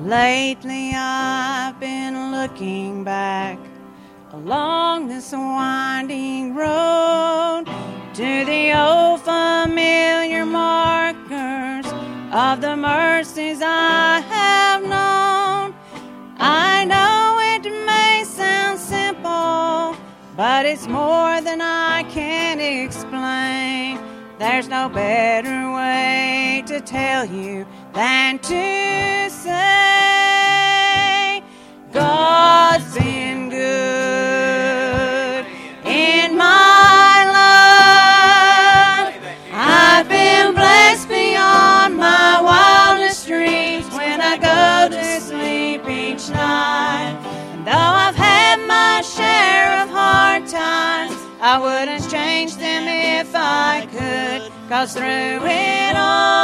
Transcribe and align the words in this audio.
Lately 0.00 0.92
I've 0.94 1.78
been 1.78 2.32
looking 2.32 3.04
back 3.04 3.58
along 4.32 5.08
this 5.08 5.30
winding 5.32 6.54
road 6.54 7.64
to 8.14 8.44
the 8.46 8.72
old 8.72 9.20
familiar 9.20 10.46
markers 10.46 11.84
of 12.32 12.62
the 12.62 12.76
mercies 12.78 13.60
I 13.62 14.20
have 14.20 14.82
known. 14.84 15.74
I 16.38 16.86
know 16.86 17.38
it 17.54 17.70
may 17.84 18.24
sound 18.24 18.78
simple, 18.78 19.94
but 20.34 20.64
it's 20.64 20.86
more 20.86 21.42
than 21.42 21.60
I 21.60 22.04
can 22.04 22.58
explain. 22.58 23.98
There's 24.38 24.66
no 24.68 24.88
better 24.88 25.70
way 25.70 26.64
to 26.68 26.80
tell 26.80 27.26
you 27.26 27.66
than 27.92 28.38
to 28.38 29.30
say, 29.30 29.82
God's 31.92 32.94
been 32.96 33.50
good 33.50 35.44
in 35.84 36.36
my 36.36 37.24
life. 37.38 39.16
I've 39.52 40.08
been 40.08 40.54
blessed 40.54 41.08
beyond 41.08 41.96
my 41.96 42.40
wildest 42.40 43.26
dreams 43.26 43.86
when 43.92 44.20
I 44.20 44.36
go 44.36 44.88
to 44.94 45.20
sleep 45.20 45.88
each 45.88 46.28
night. 46.30 47.16
And 47.52 47.66
though 47.66 47.72
I've 47.72 48.14
had 48.14 48.60
my 48.66 49.02
share 49.02 49.82
of 49.82 49.88
hard 49.90 50.46
times, 50.46 51.16
I 51.40 51.58
wouldn't 51.58 52.08
change 52.10 52.56
them 52.56 52.86
if 52.86 53.34
I 53.34 53.86
could. 53.90 54.52
Cause 54.68 54.92
through 54.94 55.40
it 55.44 55.96
all, 55.96 56.39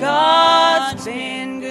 God's 0.00 1.04
been 1.04 1.60
good. 1.60 1.68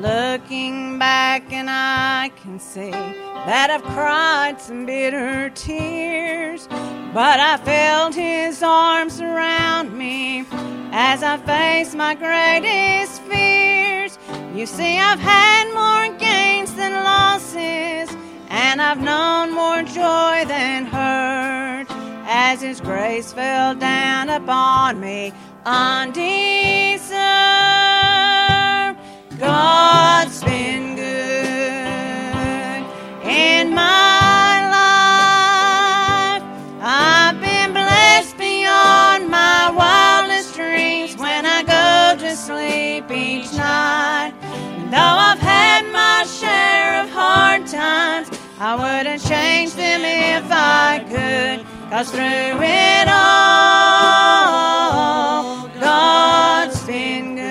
Looking 0.00 0.98
back, 0.98 1.52
and 1.52 1.68
I 1.68 2.30
can 2.40 2.60
see 2.60 2.92
that 2.92 3.68
I've 3.70 3.82
cried 3.82 4.60
some 4.60 4.86
bitter 4.86 5.50
tears. 5.50 6.68
But 7.12 7.40
I 7.40 7.56
felt 7.56 8.14
His 8.14 8.62
arms 8.62 9.20
around 9.20 9.92
me 9.98 10.44
as 10.92 11.24
I 11.24 11.36
faced 11.38 11.96
my 11.96 12.14
greatest 12.14 13.20
fears. 13.22 14.18
You 14.54 14.66
see, 14.66 14.98
I've 14.98 15.18
had 15.18 15.64
more 15.74 16.16
gains 16.18 16.74
than 16.74 16.92
losses, 16.92 18.08
and 18.50 18.80
I've 18.80 19.00
known 19.00 19.50
more 19.52 19.82
joy 19.82 20.27
His 22.60 22.80
grace 22.80 23.32
fell 23.32 23.76
down 23.76 24.28
upon 24.28 24.98
me 25.00 25.32
undeserved. 25.64 27.08
God's 29.38 30.42
been 30.42 30.96
good 30.96 32.84
in 33.24 33.72
my 33.72 34.68
life. 34.74 36.42
I've 36.82 37.40
been 37.40 37.72
blessed 37.72 38.36
beyond 38.36 39.28
my 39.30 39.70
wildest 39.70 40.56
dreams 40.56 41.16
when 41.16 41.46
I 41.46 41.62
go 41.62 42.16
to 42.20 42.34
sleep 42.34 43.08
each 43.10 43.52
night. 43.52 44.34
Though 44.90 44.98
I've 44.98 45.38
had 45.38 45.86
my 45.92 46.24
share 46.24 47.02
of 47.02 47.08
hard 47.10 47.68
times, 47.68 48.28
I 48.58 48.74
wouldn't 48.74 49.22
change 49.22 49.74
them 49.74 50.00
if 50.04 50.50
I. 50.50 50.77
Cause 51.90 52.10
through 52.10 52.20
it 52.20 53.08
all, 53.08 53.16
God's 55.80 56.82
been 56.84 57.34
good. 57.34 57.48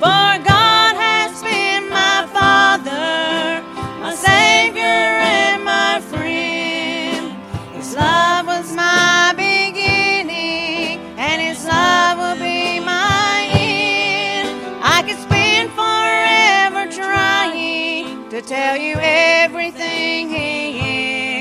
For 0.00 0.38
God 0.42 0.96
has 0.96 1.40
been 1.44 1.88
my 1.88 2.26
Father, 2.32 3.62
my 4.00 4.12
Savior, 4.12 4.82
and 4.82 5.62
my 5.64 6.00
friend. 6.10 7.32
His 7.76 7.94
love 7.94 8.46
was 8.46 8.72
my 8.74 9.32
beginning, 9.36 10.98
and 11.16 11.40
His 11.40 11.64
love 11.64 12.18
will 12.18 12.34
be 12.44 12.80
my 12.80 13.48
end. 13.52 14.48
I 14.82 15.02
could 15.06 15.18
spend 15.18 15.70
forever 15.70 16.90
trying 16.90 18.28
to 18.30 18.42
tell 18.42 18.76
you 18.76 18.96
everything 19.00 20.28
He 20.28 20.80
is, 20.80 21.33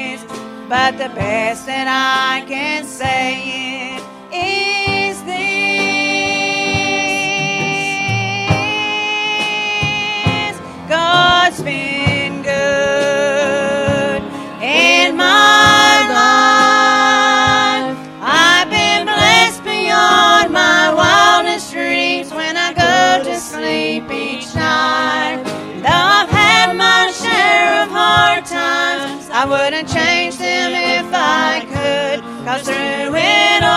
but 0.73 0.97
the 0.97 1.09
best 1.13 1.67
that 1.67 1.85
I 1.88 2.41
can 2.47 2.84
say 2.84 3.94
is 4.34 5.22
this 5.22 5.38
God's 10.89 11.62
been 11.62 12.41
good 12.41 14.23
in 14.63 15.16
my 15.16 16.09
life. 16.19 17.95
I've 18.19 18.72
been 18.72 19.06
blessed 19.06 19.63
beyond 19.63 20.51
my 20.51 20.91
wildest 20.91 21.72
dreams 21.72 22.31
when 22.33 22.57
I 22.57 22.73
go 22.73 23.23
to 23.29 23.39
sleep 23.39 24.09
each 24.09 24.56
night. 24.56 25.44
Though 25.85 26.07
I've 26.19 26.29
had 26.29 26.73
my 26.73 27.12
share 27.12 27.83
of 27.83 27.89
hard 27.91 28.44
times, 28.45 29.29
I 29.29 29.45
wouldn't 29.45 29.88
change 29.88 30.22
through 32.61 33.15
it 33.15 33.63
all, 33.63 33.71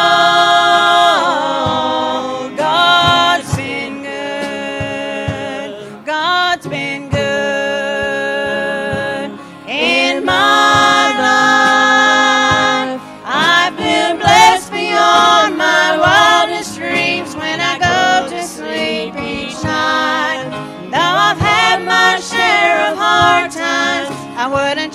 God's 2.54 3.56
been 3.56 4.02
good. 4.02 6.04
God's 6.04 6.66
been 6.66 7.08
good 7.08 9.30
in 9.66 10.26
my 10.26 11.08
life. 11.24 13.00
I've 13.24 13.74
been 13.78 14.18
blessed 14.18 14.70
beyond 14.70 15.56
my 15.56 15.96
wildest 15.96 16.76
dreams 16.76 17.34
when 17.34 17.58
I 17.60 17.78
go 17.78 18.28
to 18.28 18.42
sleep 18.42 19.14
each 19.16 19.64
night. 19.64 20.50
Though 20.90 20.98
I've 20.98 21.38
had 21.38 21.82
my 21.82 22.20
share 22.20 22.92
of 22.92 22.98
hard 22.98 23.50
times, 23.50 24.10
I 24.36 24.46
wouldn't. 24.46 24.85